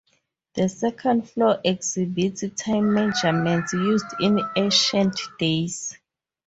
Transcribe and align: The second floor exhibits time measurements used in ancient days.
The 0.55 0.67
second 0.67 1.29
floor 1.29 1.59
exhibits 1.63 2.43
time 2.57 2.91
measurements 2.91 3.71
used 3.73 4.07
in 4.19 4.39
ancient 4.55 5.15
days. 5.37 5.95